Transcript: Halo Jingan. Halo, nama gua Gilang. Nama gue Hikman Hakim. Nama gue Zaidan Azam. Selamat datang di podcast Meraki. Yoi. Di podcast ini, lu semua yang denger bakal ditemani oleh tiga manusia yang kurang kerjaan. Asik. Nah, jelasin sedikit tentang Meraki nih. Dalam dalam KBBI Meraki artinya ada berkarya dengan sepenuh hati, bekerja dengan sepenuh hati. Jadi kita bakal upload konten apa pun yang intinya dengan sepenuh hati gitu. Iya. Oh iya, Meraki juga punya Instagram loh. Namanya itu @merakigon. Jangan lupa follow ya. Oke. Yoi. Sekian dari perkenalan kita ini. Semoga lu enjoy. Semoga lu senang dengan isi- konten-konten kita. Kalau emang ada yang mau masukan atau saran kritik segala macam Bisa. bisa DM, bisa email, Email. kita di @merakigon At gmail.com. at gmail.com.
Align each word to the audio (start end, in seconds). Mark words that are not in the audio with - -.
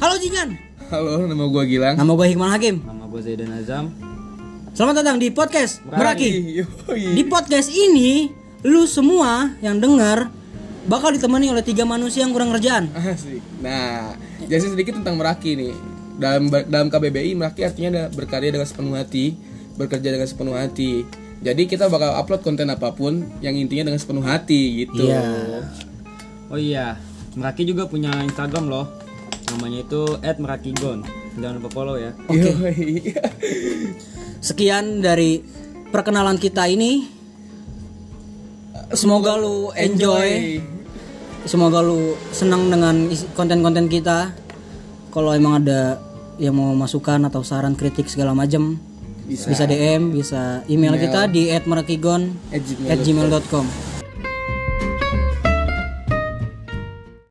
Halo 0.00 0.16
Jingan. 0.16 0.56
Halo, 0.88 1.28
nama 1.28 1.44
gua 1.44 1.68
Gilang. 1.68 1.92
Nama 1.92 2.08
gue 2.08 2.26
Hikman 2.32 2.48
Hakim. 2.48 2.80
Nama 2.80 3.04
gue 3.04 3.20
Zaidan 3.20 3.52
Azam. 3.52 3.92
Selamat 4.72 5.04
datang 5.04 5.20
di 5.20 5.28
podcast 5.28 5.84
Meraki. 5.84 6.56
Yoi. 6.64 7.20
Di 7.20 7.22
podcast 7.28 7.68
ini, 7.68 8.32
lu 8.64 8.88
semua 8.88 9.52
yang 9.60 9.76
denger 9.76 10.32
bakal 10.88 11.12
ditemani 11.12 11.52
oleh 11.52 11.60
tiga 11.60 11.84
manusia 11.84 12.24
yang 12.24 12.32
kurang 12.32 12.48
kerjaan. 12.56 12.88
Asik. 12.96 13.44
Nah, 13.60 14.16
jelasin 14.48 14.72
sedikit 14.72 14.96
tentang 14.96 15.20
Meraki 15.20 15.52
nih. 15.52 15.76
Dalam 16.16 16.48
dalam 16.48 16.88
KBBI 16.88 17.36
Meraki 17.36 17.68
artinya 17.68 17.88
ada 17.92 18.04
berkarya 18.08 18.56
dengan 18.56 18.64
sepenuh 18.64 18.96
hati, 18.96 19.36
bekerja 19.76 20.16
dengan 20.16 20.24
sepenuh 20.24 20.56
hati. 20.56 21.04
Jadi 21.44 21.68
kita 21.68 21.92
bakal 21.92 22.16
upload 22.16 22.40
konten 22.40 22.72
apa 22.72 22.96
pun 22.96 23.28
yang 23.44 23.52
intinya 23.52 23.92
dengan 23.92 24.00
sepenuh 24.00 24.24
hati 24.24 24.88
gitu. 24.88 25.12
Iya. 25.12 25.20
Oh 26.48 26.56
iya, 26.56 26.96
Meraki 27.36 27.68
juga 27.68 27.84
punya 27.84 28.16
Instagram 28.24 28.64
loh. 28.64 28.99
Namanya 29.50 29.78
itu 29.82 30.02
@merakigon. 30.38 31.02
Jangan 31.34 31.54
lupa 31.58 31.70
follow 31.70 31.96
ya. 31.96 32.14
Oke. 32.24 32.50
Yoi. 32.50 33.14
Sekian 34.46 35.00
dari 35.00 35.42
perkenalan 35.88 36.36
kita 36.36 36.64
ini. 36.64 37.04
Semoga 38.90 39.34
lu 39.34 39.70
enjoy. 39.72 40.58
Semoga 41.42 41.80
lu 41.80 42.14
senang 42.30 42.68
dengan 42.68 43.06
isi- 43.06 43.28
konten-konten 43.32 43.86
kita. 43.86 44.34
Kalau 45.10 45.30
emang 45.32 45.58
ada 45.58 45.98
yang 46.36 46.54
mau 46.54 46.72
masukan 46.72 47.20
atau 47.22 47.42
saran 47.42 47.74
kritik 47.74 48.06
segala 48.06 48.32
macam 48.32 48.78
Bisa. 49.26 49.46
bisa 49.46 49.64
DM, 49.64 50.10
bisa 50.10 50.62
email, 50.66 50.94
Email. 50.94 51.02
kita 51.06 51.20
di 51.28 51.50
@merakigon 51.60 52.34
At 52.48 52.62
gmail.com. 52.62 52.88
at 52.88 52.98
gmail.com. 52.98 53.66